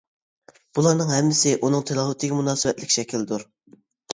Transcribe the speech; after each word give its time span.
بۇلارنىڭ 0.77 1.11
ھەممىسى 1.17 1.53
ئۇنىڭ 1.67 1.85
تىلاۋىتىگە 1.91 2.41
مۇناسىۋەتلىك 2.41 2.95
شەكىلدۇر. 2.99 3.47